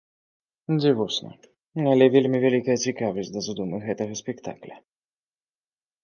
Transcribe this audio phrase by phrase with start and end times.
[0.79, 1.31] Дзівосна,
[1.91, 4.75] але вельмі вялікая цікавасць да задумы гэтага спектакля.